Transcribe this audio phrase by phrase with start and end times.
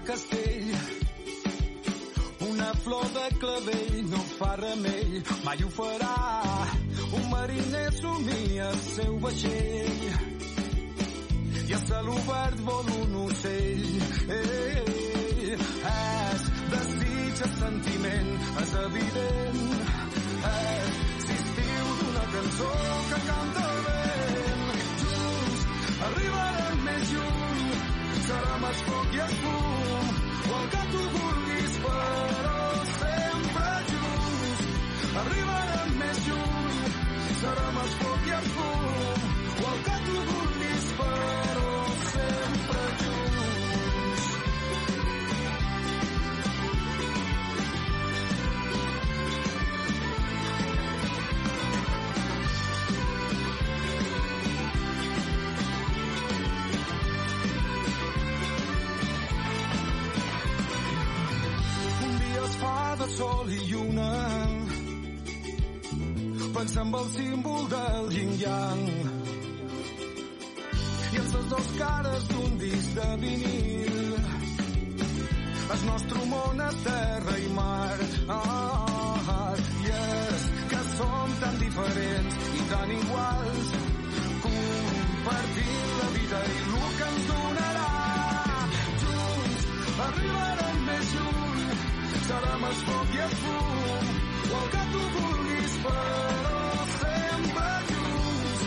[0.00, 0.74] Castell.
[2.48, 6.16] Una flor de clavell no fa remei, mai ho farà.
[7.18, 10.02] Un mariner somia el seu vaixell.
[11.68, 13.86] I a cel obert vol un ocell.
[14.36, 15.56] Ei, ei,
[15.92, 19.62] és desig, és sentiment, és evident.
[20.52, 22.72] És l'estiu d'una cançó
[23.10, 24.66] que canta el vent.
[25.04, 25.68] Junts
[26.08, 27.47] arribarem més lluny,
[28.28, 30.08] serà més foc i el fum,
[30.48, 34.66] o el que tu vulguis, però sempre junts.
[35.22, 36.82] Arribarem més lluny,
[37.44, 39.17] serà més foc i fum,
[63.18, 64.10] sol i lluna.
[66.54, 68.84] Pensa en el símbol del yin-yang
[71.12, 73.98] i els dos cares d'un disc de vinil.
[75.74, 77.98] El nostre món és terra i mar.
[78.36, 83.72] Ah, i és que som tan diferents i tan iguals.
[84.46, 87.67] Compartint la vida i el que ens donarà
[92.28, 94.08] serà més foc i el fum
[94.48, 96.58] o el que tu vulguis però
[96.96, 98.66] sempre junts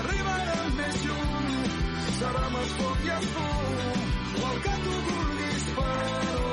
[0.00, 1.70] arribarem més lluny
[2.18, 6.45] serà més foc i el fum o el que tu vulguis però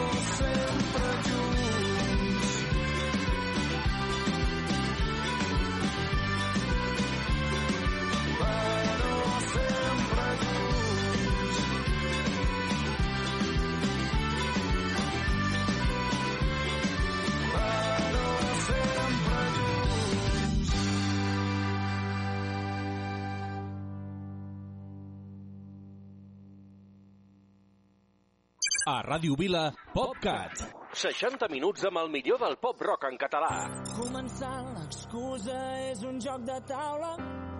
[28.83, 30.59] A Ràdio Vila, PopCat.
[30.91, 33.51] 60 minuts amb el millor del pop rock en català.
[33.95, 37.13] Començant l'excusa és un joc de taula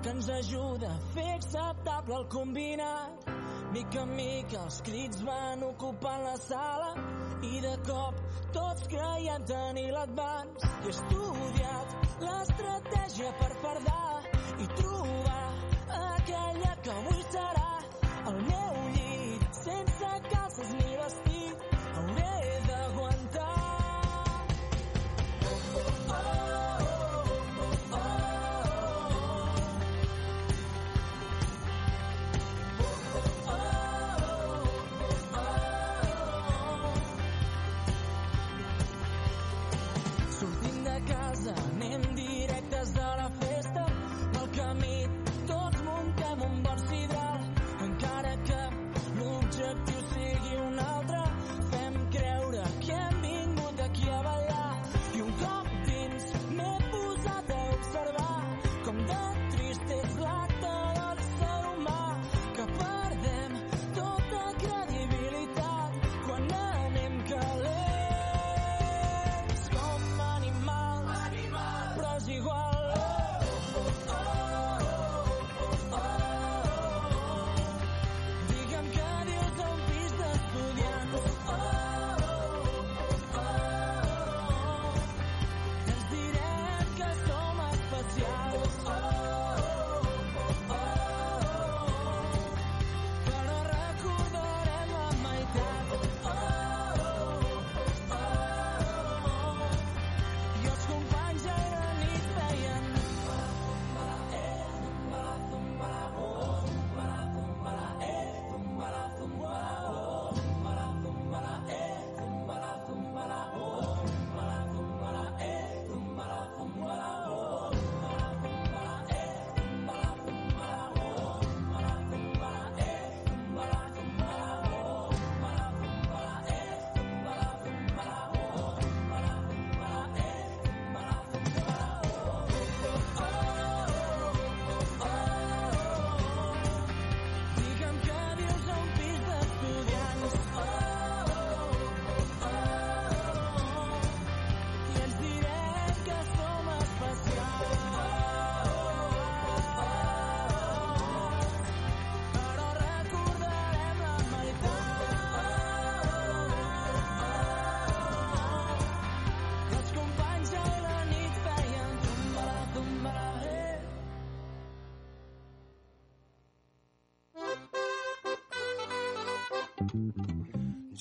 [0.03, 3.29] que ens ajuda a fer acceptable el combinat.
[3.71, 6.91] Mica en mica els crits van ocupant la sala
[7.53, 8.19] i de cop
[8.59, 10.73] tots creien tenir l'advance.
[10.83, 14.11] He estudiat l'estratègia per fardar
[14.59, 15.43] i trobar
[16.03, 17.69] aquella que avui serà
[18.27, 18.82] el meu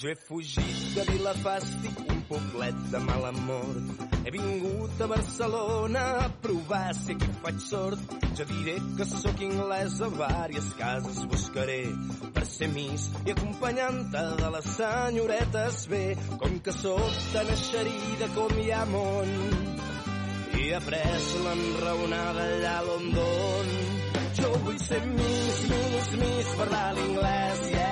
[0.02, 4.00] Jo he fugit de Vilafàstic, un poblet de mala mort.
[4.26, 8.16] He vingut a Barcelona a provar si aquí faig sort.
[8.34, 11.78] Jo diré que sóc anglès a vàries cases buscaré
[12.34, 16.04] per ser mis i acompanyant-te de les senyoretes bé.
[16.42, 19.32] Com que sóc tan eixerida com hi ha món
[20.58, 23.74] i he après l'enraonada allà a London.
[24.42, 27.91] Jo vull ser mis, mis, mis, parlar l'inglès, yes,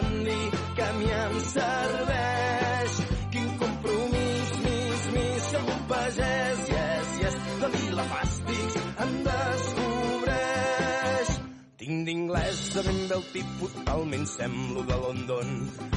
[0.00, 2.92] la dandy que a mi em serveix.
[3.32, 8.74] Quin compromís, mis, mis, si algun pagès, yes, yes, de vila fàstics
[9.04, 10.08] em descobreix.
[11.78, 15.48] Tinc d'inglès de ben bé el tipus, talment semblo de London.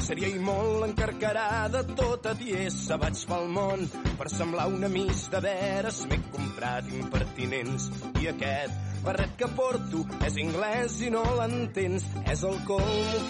[0.01, 3.79] Seria i molt encarcarada, tota tiesa vaig pel món.
[4.17, 7.83] Per semblar una mis de veres m'he comprat impertinents.
[8.21, 12.05] I aquest barret que porto és anglès i no l'entens.
[12.33, 13.21] És el colmo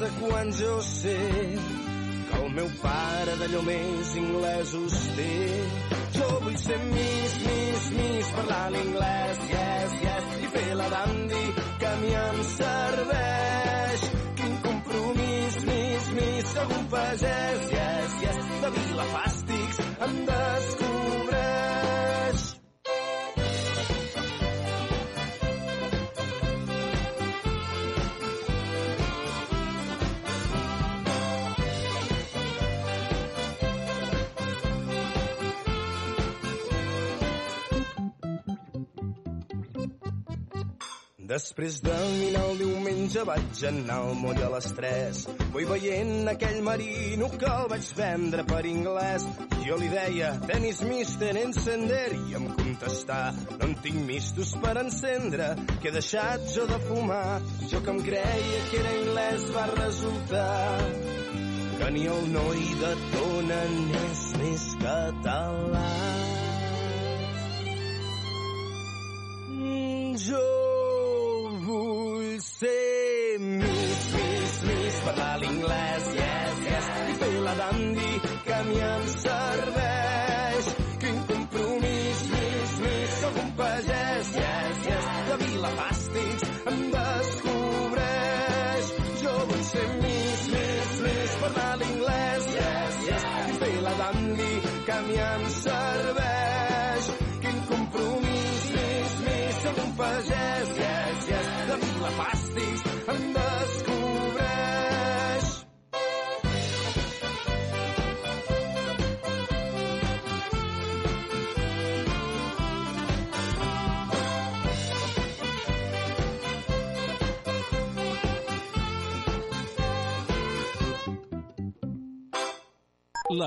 [0.00, 1.18] de quan jo sé
[2.28, 5.32] que el meu pare d'allò més inglesos té.
[6.18, 11.44] Jo vull ser mis, mis, mis, parlar l'inglès, yes, yes, i fer la dandy
[11.80, 14.08] que a mi em serveix.
[14.40, 17.87] Quin compromís, mis, mis, sóc un pagès, yes,
[41.28, 45.18] Després de minar el diumenge vaig anar al moll a les 3.
[45.52, 49.26] Vull veient aquell marino que el vaig vendre per anglès.
[49.66, 53.18] Jo li deia, tenis mister encender, i em contestà,
[53.58, 55.50] no en tinc mistos per encendre,
[55.82, 57.42] que he deixat jo de fumar.
[57.74, 60.80] Jo que em creia que era anglès va resultar
[61.78, 66.27] que ni el noi de Tona n'és més català.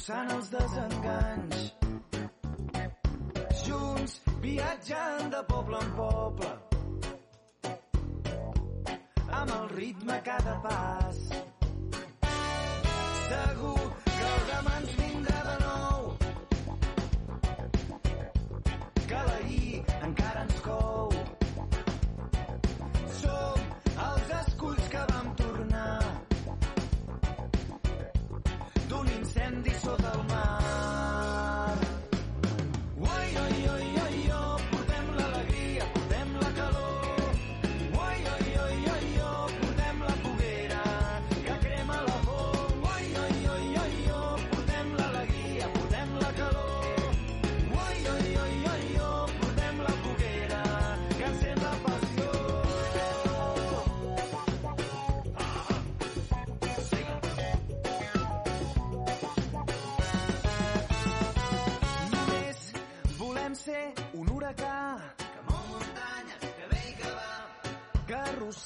[0.00, 1.72] calaix expulsant els desenganys.
[3.64, 6.52] Junts viatjant de poble en poble.
[9.30, 10.99] Amb el ritme cada pas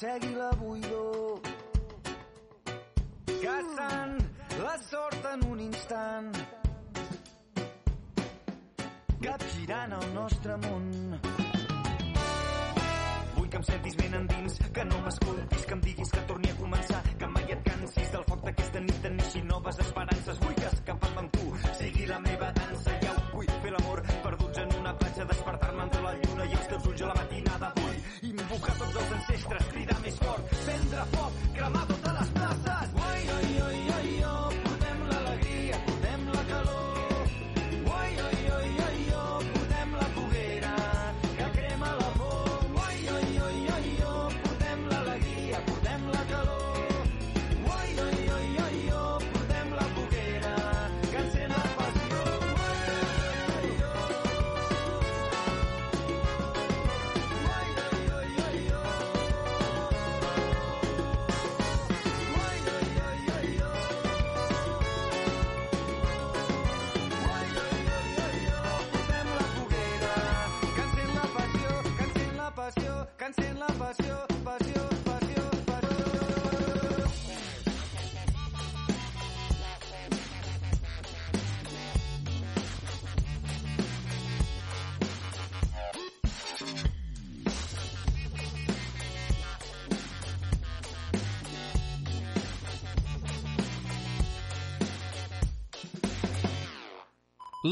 [0.05, 1.39] segui la buidor.
[3.41, 4.19] Gastant
[4.61, 6.29] la sort en un instant.
[9.23, 10.85] Capgirant el nostre món.
[13.35, 16.59] Vull que em sentis ben endins, que no m'escoltis, que em diguis que torni a
[16.61, 20.43] començar, que mai et cansis del foc d'aquesta nit, de noves esperances.
[20.45, 24.65] Vull que escapant amb tu sigui la meva dansa, ja ho vull fer l'amor, perduts
[24.67, 26.34] en una platja, despertar-me entre la llum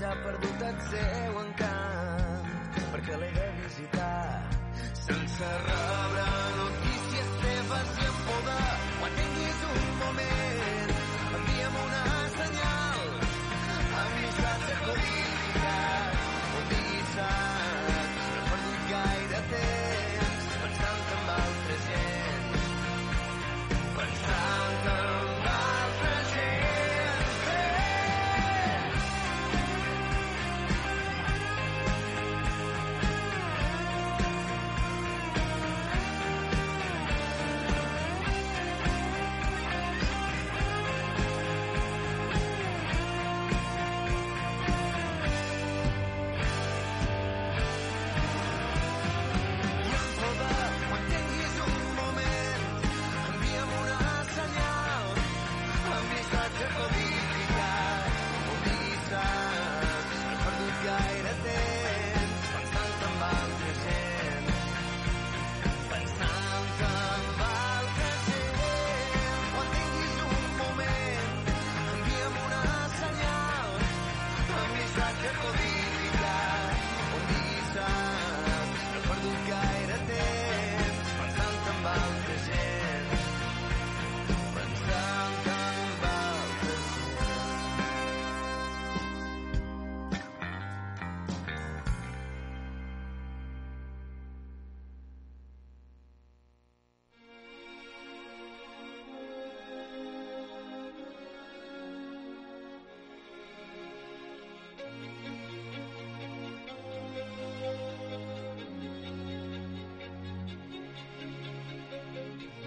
[0.00, 2.48] ja ha perdut el seu encant
[2.92, 4.18] perquè l'he de visitar
[5.06, 6.39] sense rebre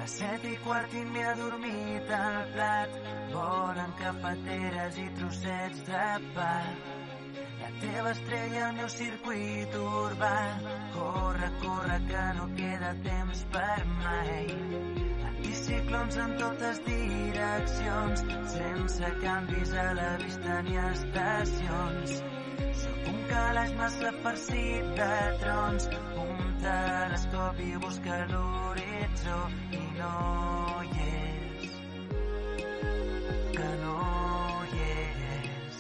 [0.04, 2.96] Les set i quart i m'he adormit al plat.
[3.32, 6.50] Volen cafeteres i trossets de pa.
[7.62, 10.34] La teva estrella al meu circuit urbà.
[10.98, 14.52] Corre, corre, que no queda temps per mai.
[15.30, 22.20] Anticiclons en totes direccions, sense canvis a la vista ni estacions.
[22.84, 25.12] Sóc un calaix massa farcit de
[25.46, 25.92] trons,
[26.28, 28.83] un telescopi busca l'horitzó
[29.14, 31.72] l'horitzó i no hi és
[33.56, 33.98] que no
[34.72, 35.78] hi és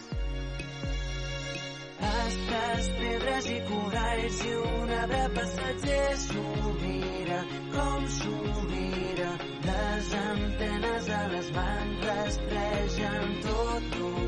[2.10, 7.40] Estàs pedres i coralls i un arbre passatger s'ho mira
[7.76, 8.38] com s'ho
[8.70, 9.32] mira.
[9.66, 14.23] Les antenes a les mans rastregen tot un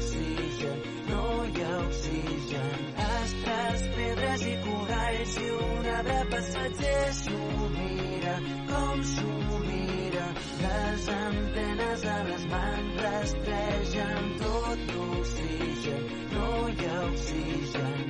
[4.15, 8.35] pedres i coralls i un arbre passatger s'ho mira
[8.69, 10.25] com s'ho mira
[10.63, 18.04] les antenes a les mans rastregen tot l'oxigen no hi ha oxigen.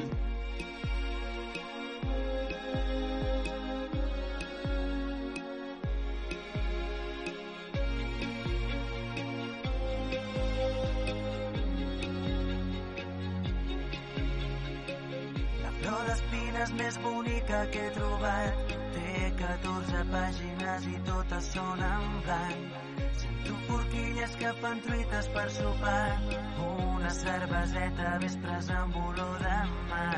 [16.66, 22.80] D'espines més bonica que he trobat té 14 pàgines i totes són en blanc.
[23.22, 26.20] Sento forquilles que fan truites per sopar,
[26.66, 29.58] una cerveseta vespres amb olor de
[29.92, 30.12] mar.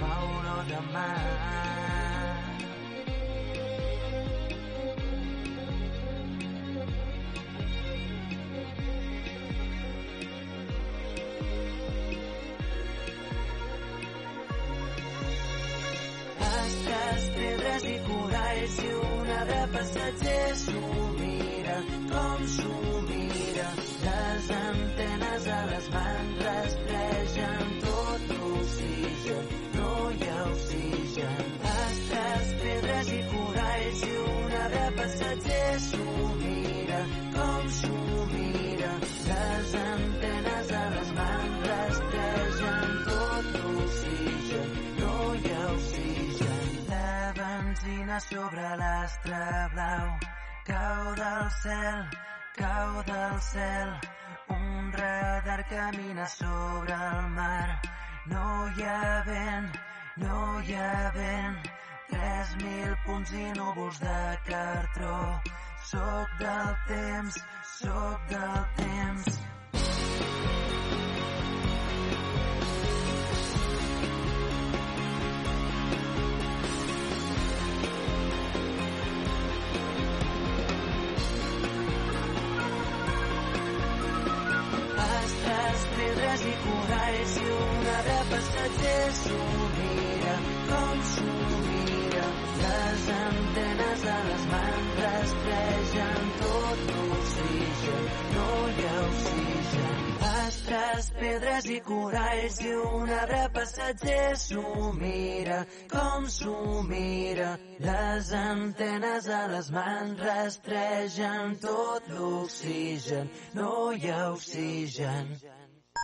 [0.00, 1.99] Fa olor de mar.
[17.80, 21.76] Pedres i coralls i una de passatgers s'ho mira,
[22.10, 23.68] com s'ho mira.
[24.04, 31.42] Les antenes a les mans rastregen tot l'oxigen, no hi ha oxigen.
[31.74, 36.59] Astres, pedres i coralls i una de passatgers s'ho mira,
[48.30, 49.42] sobre l'astre
[49.74, 50.10] blau
[50.70, 52.00] cau del cel,
[52.56, 53.90] cau del cel.
[54.48, 57.80] Un radar camina sobre el mar.
[58.32, 59.68] No hi ha vent,
[60.24, 61.58] no hi ha vent.
[62.12, 65.18] Tres mil punts i núvols de cartró.
[65.90, 67.44] Soc del temps,
[67.78, 69.40] soc del temps.
[101.20, 105.60] Pedres i coralls i una de passatgers s'ho mira,
[105.92, 107.52] com s'ho mira.
[107.84, 115.34] Les antenes a les mans rastregen tot l'oxigen, no hi ha oxigen.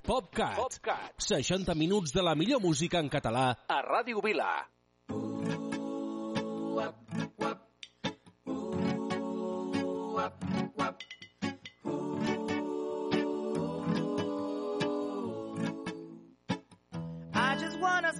[0.07, 0.57] PopCat.
[0.61, 1.13] PopCat.
[1.33, 4.76] 60 minuts de la millor música en català a Ràdio Vila.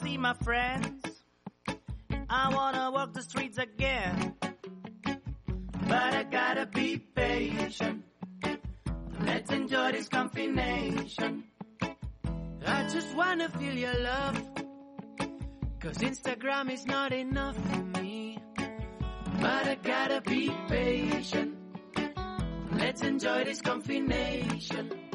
[0.07, 1.05] See my friends.
[2.31, 4.35] I wanna walk the streets again.
[5.91, 8.05] But I gotta be patient.
[9.21, 11.45] Let's enjoy this combination.
[12.77, 14.37] I just wanna feel your love.
[15.81, 18.39] Cause Instagram is not enough for me.
[19.41, 21.53] But I gotta be patient.
[22.73, 25.06] Let's enjoy this combination.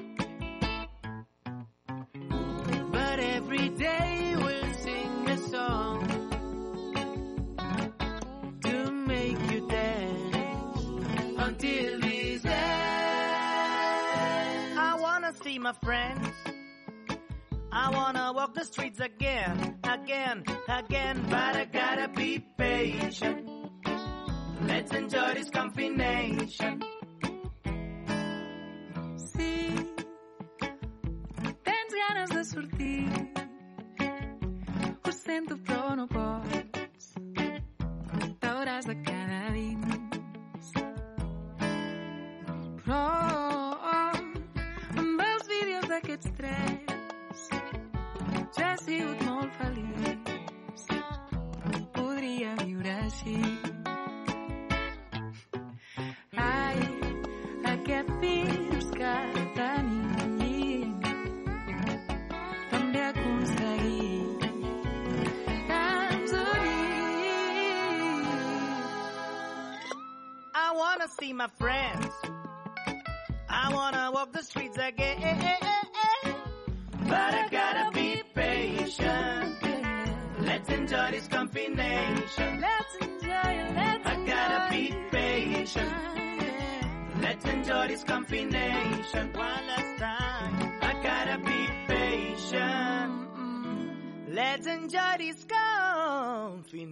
[15.62, 16.28] My friends.
[17.72, 23.48] I wanna walk the streets again, again, again, but I gotta be patient.
[24.64, 26.82] Let's enjoy this combination.
[29.16, 29.94] Sí,
[31.64, 33.32] tens ganes de sortir.
[35.06, 35.81] Ho sento, però
[74.14, 75.22] Walk the streets again.
[77.08, 79.56] But I gotta be patient.
[80.40, 82.62] Let's enjoy this combination.
[82.62, 85.94] Let's enjoy, let's I gotta be patient.
[87.22, 90.80] Let's enjoy this combination one last time.
[90.82, 93.28] I gotta be patient.
[94.30, 96.92] Let's enjoy this combination.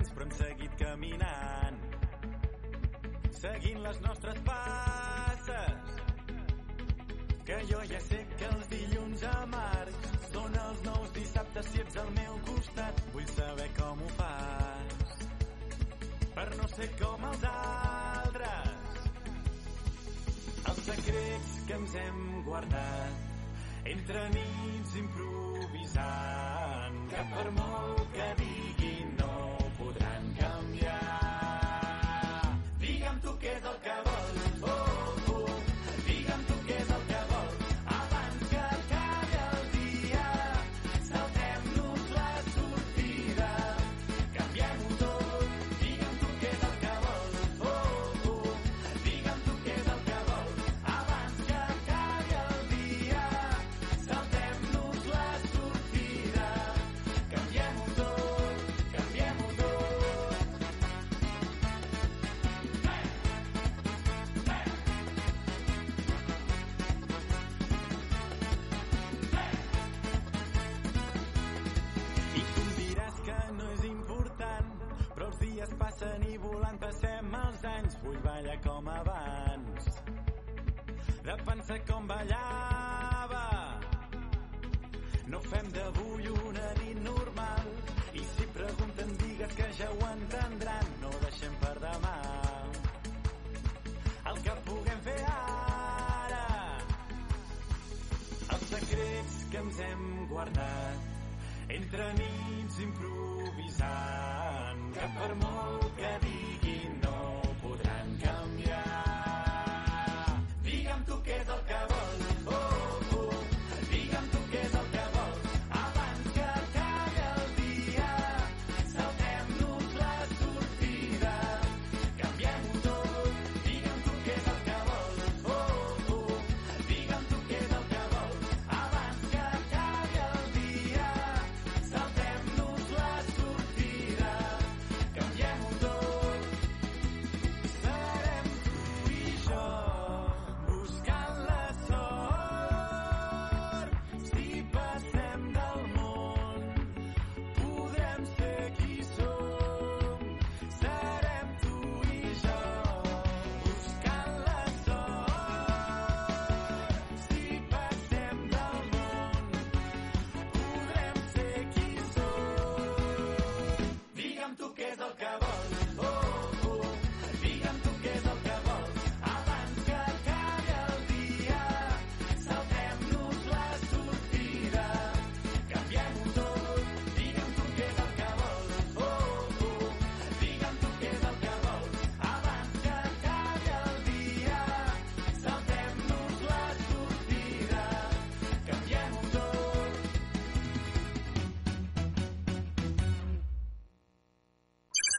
[0.00, 1.76] descans, però hem seguit caminant.
[3.40, 5.74] Seguint les nostres passes.
[7.44, 9.94] Que jo ja sé que els dilluns amargs
[10.32, 13.02] són els nous dissabtes si ets al meu costat.
[13.12, 15.26] Vull saber com ho fas
[16.34, 18.68] per no ser com els altres.
[20.70, 23.12] Els secrets que ens hem guardat
[23.90, 28.79] entre nits improvisant que per molt que digui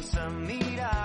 [0.00, 1.01] Sense mirar-te.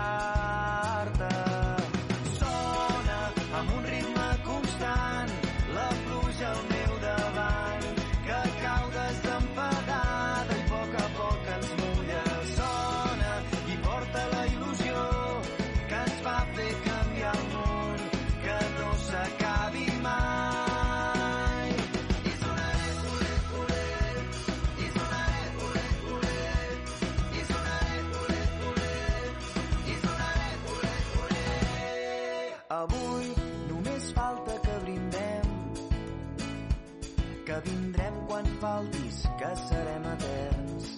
[38.38, 40.90] Quan faltis, que serem eterns.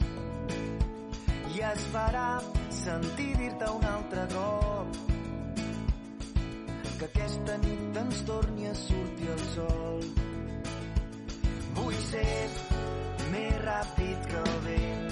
[1.55, 2.41] I es farà
[2.75, 4.97] sentir dir-te un altre cop
[6.99, 10.03] que aquesta nit ens torni a sortir el sol.
[11.79, 12.35] Vull ser
[13.31, 15.07] més ràpid que el vent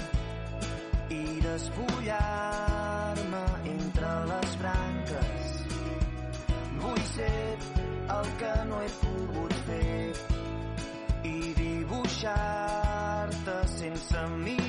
[1.16, 5.56] i despullar-me entre les branques
[6.82, 7.38] Vull ser
[8.18, 9.57] el que no he pogut
[12.18, 14.67] dibuixar-te sense mirar-te.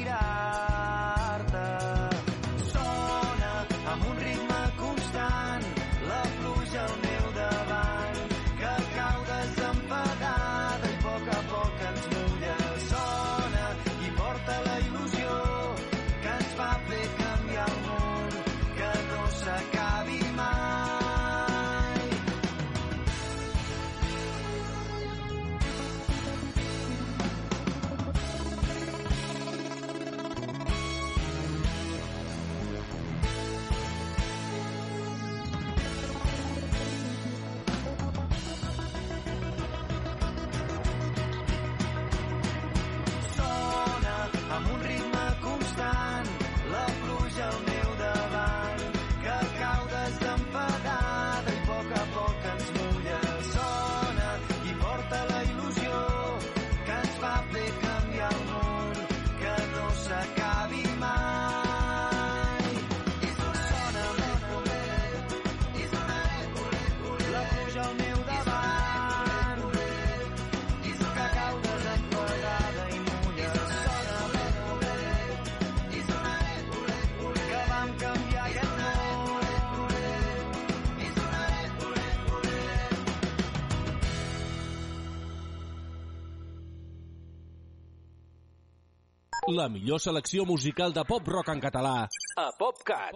[89.50, 91.94] La millor selecció musical de pop rock en català.
[92.38, 93.16] A PopCat.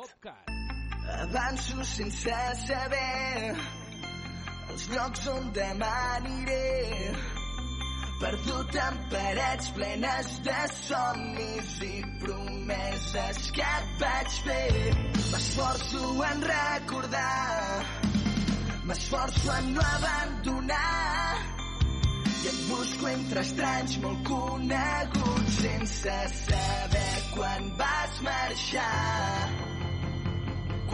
[1.14, 3.54] Avanço sense saber
[4.72, 7.14] els llocs on demà aniré.
[8.24, 11.94] Perdut en parets plenes de somnis i
[12.26, 14.98] promeses que et vaig fer.
[15.36, 17.86] M'esforço en recordar,
[18.90, 21.03] m'esforço en no abandonar
[22.74, 29.64] busco entre estranys molt coneguts sense saber quan vas marxar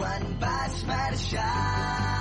[0.00, 2.19] quan vas marxar.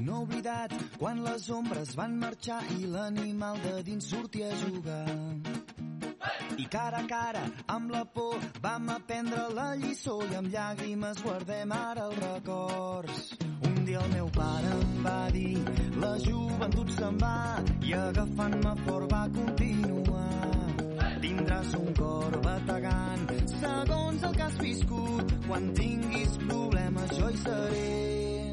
[0.00, 5.06] No oblidat, quan les ombres van marxar i l'animal de dins sortia a jugar.
[6.60, 11.72] I cara a cara, amb la por, vam aprendre la lliçó i amb llàgrimes guardem
[11.72, 13.30] ara els records.
[13.68, 15.56] Un dia el meu pare em va dir
[16.02, 17.36] la joventut se'n va
[17.80, 20.28] i agafant-me fort va continuar.
[21.24, 23.26] Tindràs un cor bategant
[23.60, 25.34] segons el que has viscut.
[25.48, 28.49] Quan tinguis problemes jo hi seré.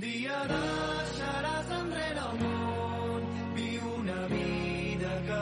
[0.00, 3.26] Dia deixaràs enrere el món,
[3.56, 5.40] viu una vida que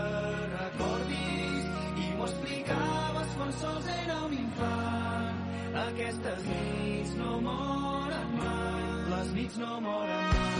[0.54, 1.68] recordis
[2.02, 5.42] i m'ho explicaves quan sols era un infant.
[5.86, 10.57] Aquestes nits no moren mai, les nits no moren mai.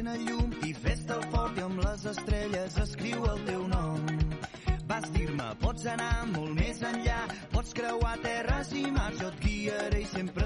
[0.00, 3.98] Encén el llum i fes-te'l fort i amb les estrelles escriu el teu nom.
[4.88, 7.18] Vas dir-me, pots anar molt més enllà,
[7.52, 10.39] pots creuar terres i mars, jo et guiaré i sempre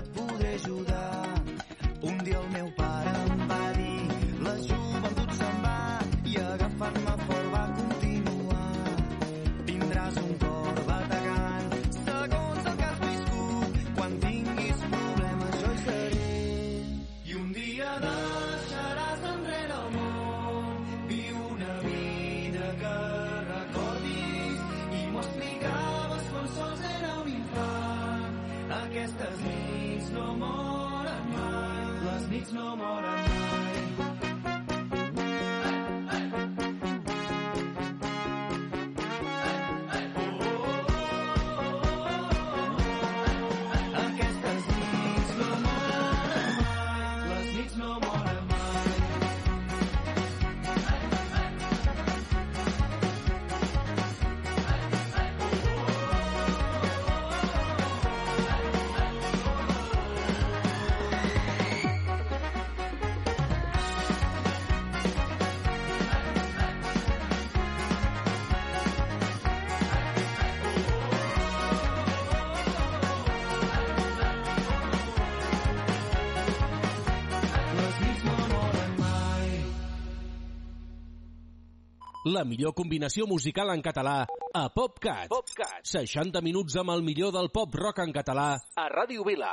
[32.55, 33.24] no moren
[82.35, 84.14] La millor combinació musical en català
[84.59, 85.28] a PopCat.
[85.30, 85.85] PopCat.
[85.87, 89.53] 60 minuts amb el millor del pop rock en català a Ràdio Vila.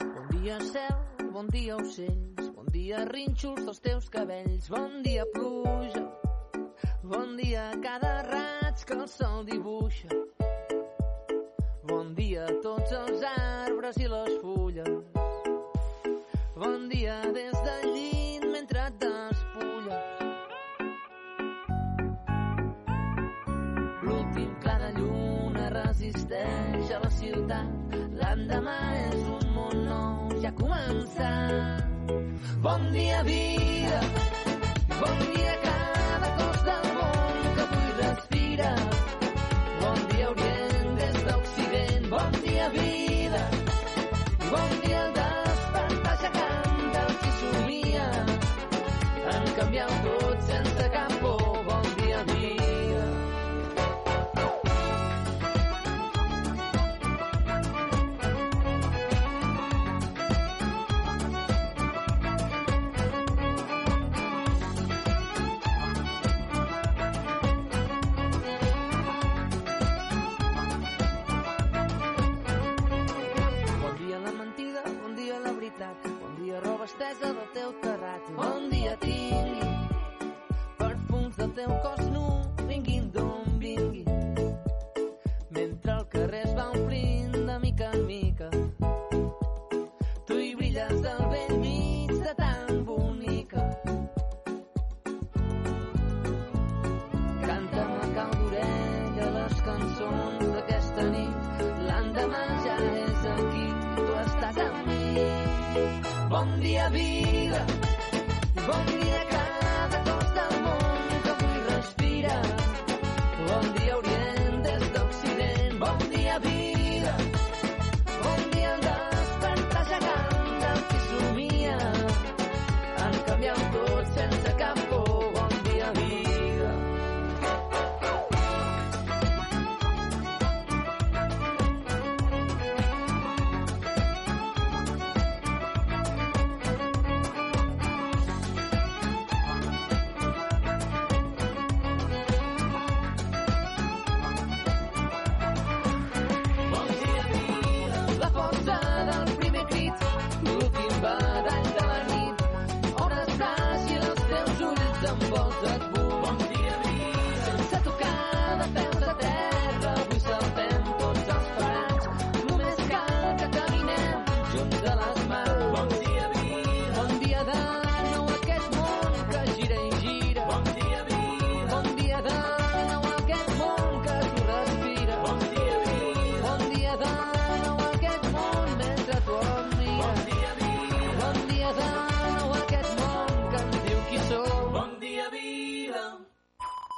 [0.00, 6.04] Bon dia cel, bon dia ocells, bon dia rínxols dels teus cabells, bon dia pluja,
[7.02, 10.08] bon dia cada raig que el sol dibuixa,
[11.92, 14.88] bon dia a tots els arbres i les fulles,
[16.56, 17.53] bon dia des
[28.44, 32.10] L'endemà és un món nou, ja ha començat.
[32.66, 34.00] Bon dia, vida.
[34.98, 35.54] Bon dia,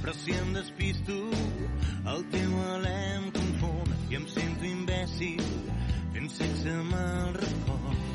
[0.00, 1.16] Però si em despisto,
[2.08, 5.42] el teu alè em confon i em sento imbècil
[6.14, 8.06] fent sexe amb el repòs.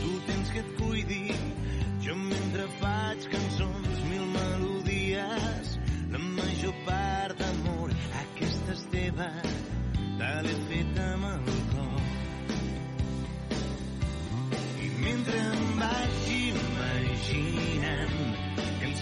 [0.00, 1.22] Tu tens que et cuidi,
[2.06, 5.76] jo mentre faig cançons, mil melodies,
[6.14, 9.30] la major part d'amor, aquesta és teva,
[10.18, 12.02] te l'he fet amb el cor.
[14.82, 15.57] I mentre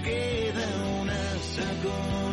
[0.07, 0.67] queda
[1.03, 1.23] una
[1.55, 2.26] segona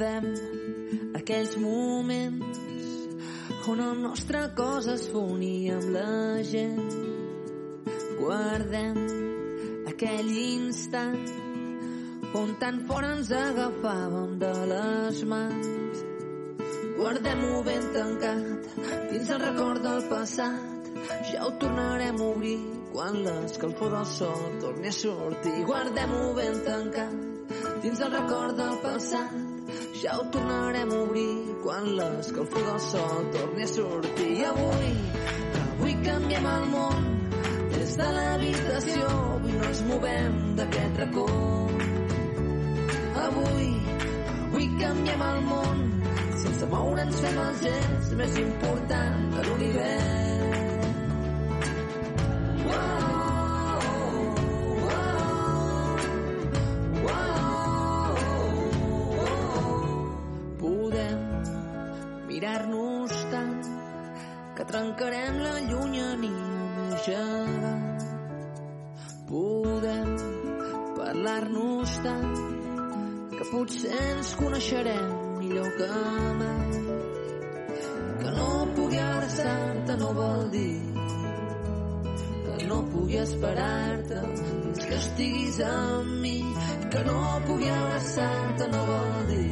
[0.00, 2.60] Guardem aquells moments
[3.68, 6.94] on el nostre cos es fonia amb la gent.
[8.16, 8.96] Guardem
[9.90, 11.26] aquell instant
[12.40, 16.00] on tan fort ens agafàvem de les mans.
[16.96, 18.80] Guardem-ho ben tancat
[19.12, 20.90] dins el record del passat.
[21.34, 22.56] Ja ho tornarem a obrir
[22.94, 25.56] quan l'escalfor del sol torni a sortir.
[25.68, 29.49] Guardem-ho ben tancat dins el record del passat.
[30.00, 34.28] Ja ho tornarem a obrir quan l'escalfor del sol torni a sortir.
[34.38, 34.92] I avui,
[35.72, 37.10] avui canviem el món
[37.74, 39.10] des de l'habitació.
[39.34, 41.26] Avui no ens movem d'aquest racó.
[43.26, 43.68] Avui,
[44.46, 45.84] avui canviem el món
[46.46, 50.29] sense moure'ns fem el gest més important de l'univers.
[85.20, 86.38] Estiguis amb mi.
[86.90, 89.50] Que no pugui abraçar-te no vol dir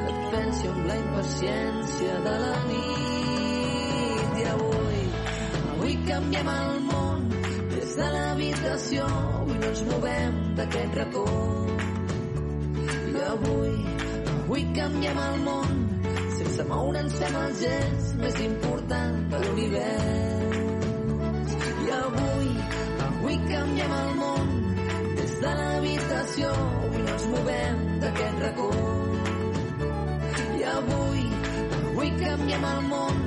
[0.00, 4.40] que et pensi amb la impaciència de la nit.
[4.40, 7.28] I avui canviem el món
[7.74, 9.06] des de l'habitació
[9.46, 11.26] i no ens movem d'aquest racó.
[13.12, 13.76] I avui,
[14.34, 15.78] avui canviem el món
[16.40, 20.29] sense moure'ns fem el gest més important de l'univers.
[25.50, 26.52] De l'habitació
[26.90, 28.70] i no ens movem d'aquest racó.
[30.60, 31.26] I avui,
[31.80, 33.20] avui canviem el món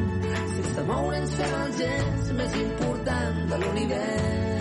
[0.56, 4.53] sense moure'ns fem el gest més important de l'univers.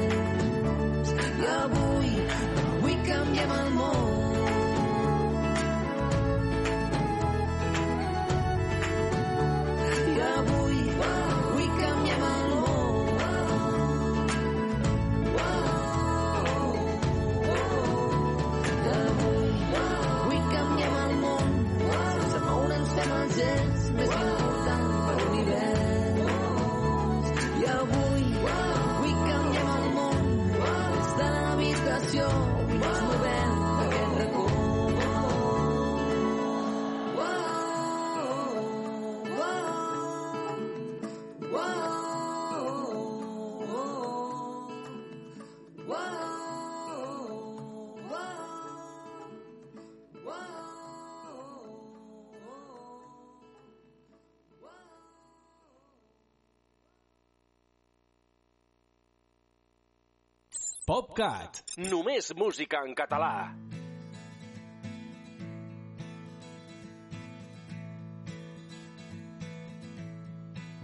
[60.93, 61.63] PopCat.
[61.89, 63.37] Només música en català.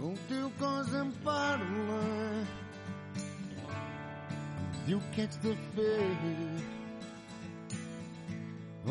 [0.07, 1.99] El teu cos em parla
[4.87, 6.07] Diu què ets de fer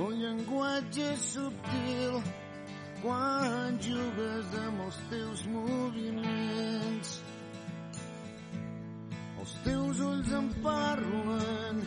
[0.05, 2.21] El llenguatge és subtil
[3.01, 7.19] quan jugues amb els teus moviments
[9.69, 11.81] teus ulls em parlen.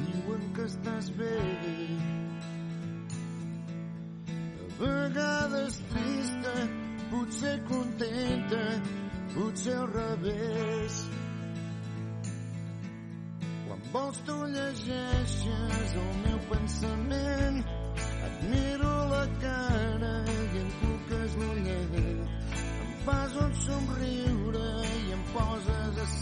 [0.00, 1.36] Diuen que estàs bé.
[4.60, 6.54] A vegades trista
[7.10, 8.64] potser contenta
[9.34, 11.02] potser al revés.
[13.66, 17.62] Quan vols tu llegeixes el meu pensament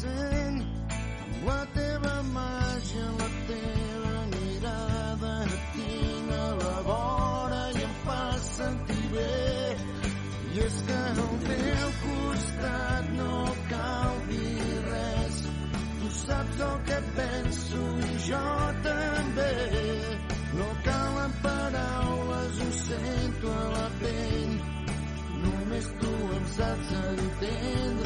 [0.05, 8.43] amb la teva màgia, la teva mirada et tinc a la vora i em fas
[8.59, 9.77] sentir bé.
[10.55, 15.43] I és que al teu costat no cal dir res.
[16.01, 18.47] Tu saps el que penso i jo
[18.87, 19.53] també.
[20.59, 24.59] No calen paraules ho sento a la pell.
[25.43, 27.98] Només tu em saps entendre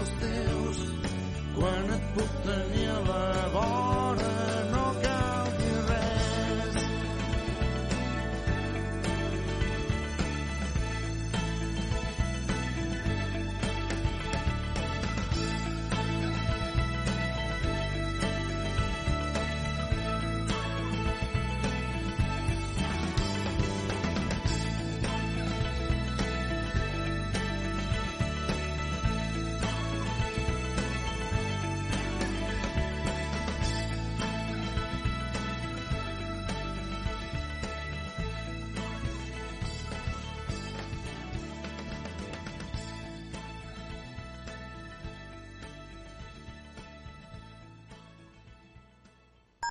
[0.00, 0.80] els teus.
[1.56, 2.81] Quan et puc tenir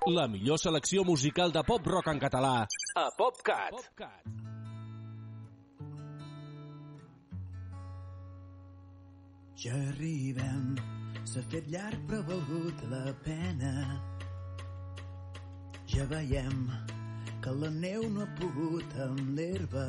[0.09, 2.65] La millor selecció musical de pop-rock en català
[2.97, 3.75] a PopCat.
[3.75, 4.23] PopCat.
[9.61, 10.71] Ja arribem,
[11.21, 13.73] s'ha fet llarg però ha valgut la pena.
[15.85, 16.65] Ja veiem
[17.45, 19.85] que la neu no ha pogut amb l'herba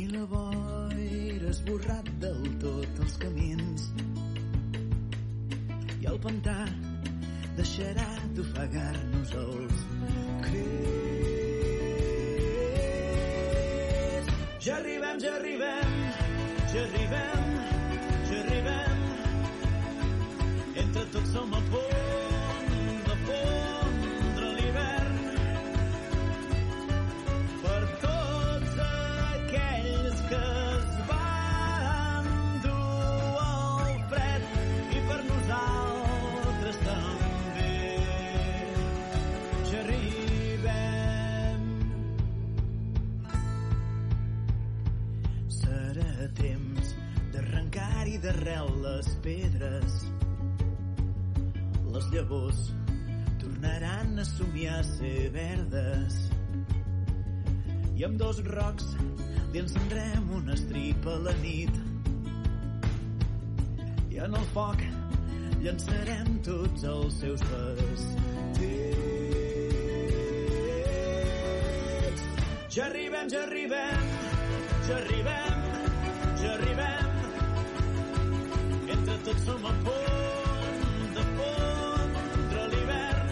[0.00, 3.86] i la boira ha esborrat del tot els camins
[6.00, 6.56] i el pantà
[7.56, 9.76] deixarà d'ofegar-nos els
[10.46, 11.12] crits.
[14.66, 15.90] Ja arribem, ja arribem,
[16.74, 17.42] ja arribem,
[18.30, 18.98] ja arribem.
[20.84, 22.01] Entre tots som a punt
[46.38, 46.92] temps
[47.32, 49.98] d'arrencar-hi d'arrel les pedres.
[51.92, 52.60] Les llavors
[53.40, 56.18] tornaran a somiar a ser verdes.
[57.96, 58.86] I amb dos rocs
[59.52, 61.74] li encendrem una estripa a la nit.
[64.12, 64.80] I en el foc
[65.62, 68.32] llançarem tots els seus vestits.
[72.72, 74.06] Ja arribem, ja arribem,
[74.88, 75.71] ja arribem,
[76.42, 77.10] ja arribem.
[78.94, 83.30] Entre tots som a punt de fondre l'hivern.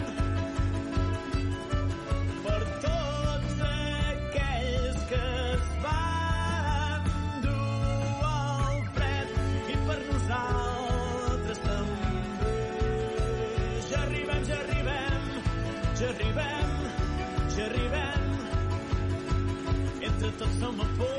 [2.45, 7.09] Per tots aquells que es van
[7.45, 9.29] dur el fred
[9.75, 12.55] i per nosaltres també.
[13.91, 15.31] Ja arribem, ja arribem,
[16.01, 16.75] ja arribem,
[17.57, 18.29] ja arribem.
[20.11, 21.10] Entre tots som a punt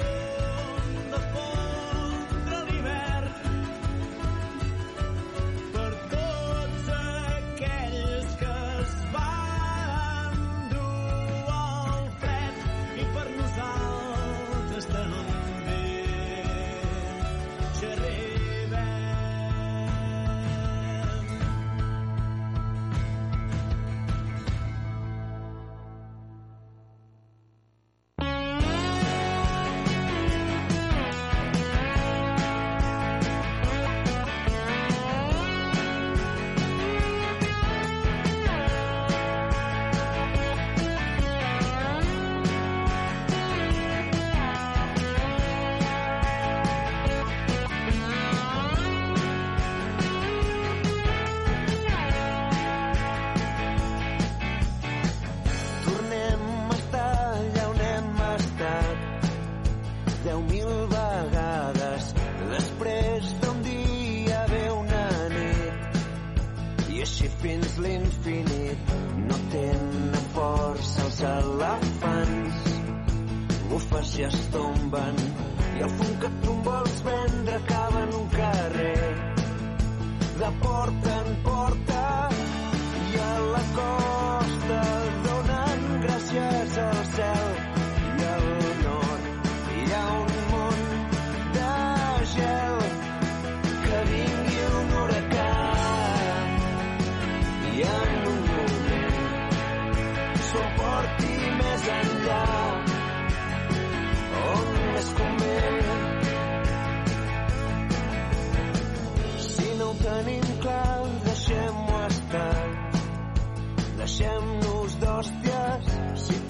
[74.23, 74.62] bufes ja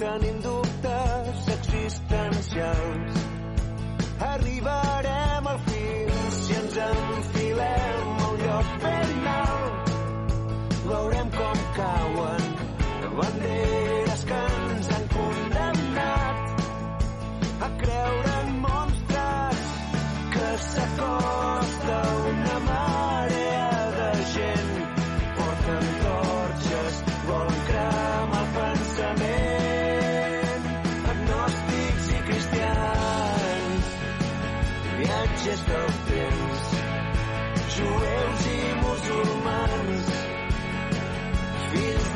[0.02, 2.91] tenim dubtes existencials.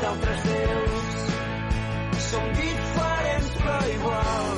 [0.07, 1.15] d'altres déus.
[2.27, 4.55] Som diferents però igual.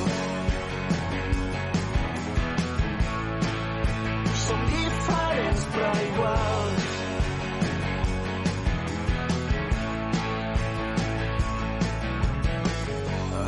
[4.45, 6.77] Som diferents però igual.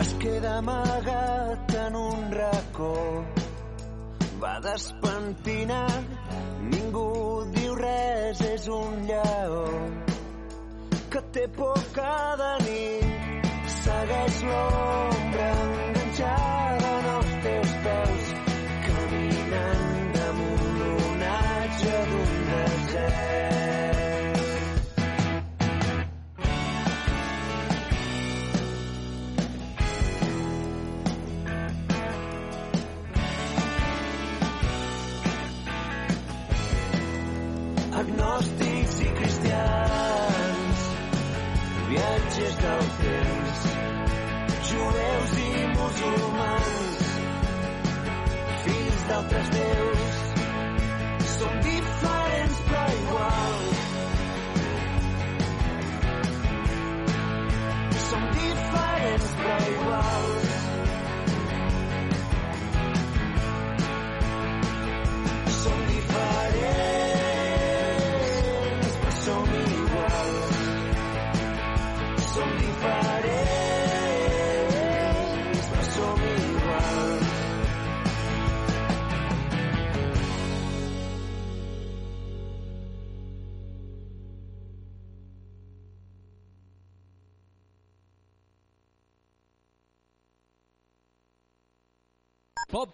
[0.02, 2.96] Es queda amagat en un racó
[4.42, 6.16] va despentinat
[6.74, 7.10] ningú
[7.58, 10.11] diu res, és un lleó
[11.12, 13.52] que té por cada nit.
[13.82, 15.81] Segueix l'ombra
[49.12, 49.91] d'altres déus,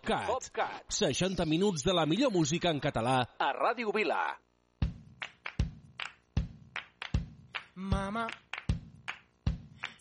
[0.07, 0.27] PopCat.
[0.27, 0.83] PopCat.
[0.87, 4.21] 60 minuts de la millor música en català a Ràdio Vila.
[7.75, 8.27] Mama,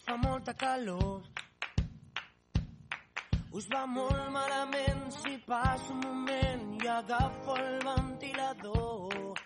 [0.07, 1.27] fa molta calor.
[3.51, 9.45] Us va molt malament si passo un moment i agafo el ventilador.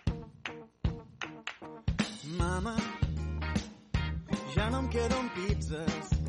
[2.37, 2.77] Mama,
[4.53, 6.20] ja no em queden pizzas.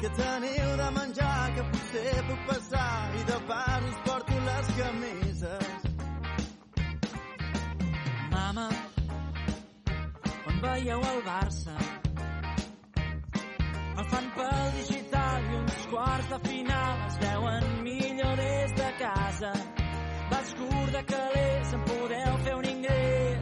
[0.00, 5.82] Que teniu de menjar, que potser puc passar i de pas us porto les camises.
[8.30, 8.64] Mama,
[10.44, 11.76] quan veieu el Barça,
[13.98, 19.52] el fan pel digital i uns quarts de final es veuen millor des de casa.
[20.32, 23.39] Vas curt de calés, en podeu fer un ingrés.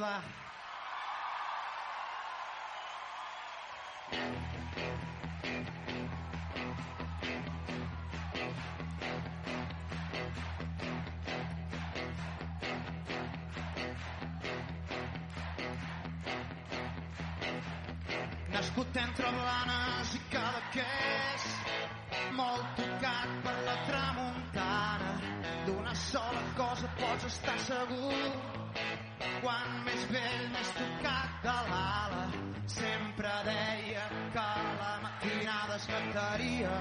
[0.00, 0.22] l'Empordà.
[18.50, 21.46] Nascut entre blanes i cadaqués,
[22.36, 25.12] molt tocat per la tramuntana.
[25.66, 28.39] D'una sola cosa pots estar segur,
[29.42, 32.24] quan més vell, més tocat de l'ala,
[32.74, 34.46] sempre deia que
[34.80, 36.74] la matinada es cantaria.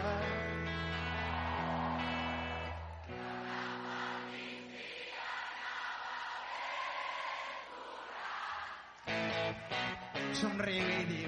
[10.39, 11.18] Somrigui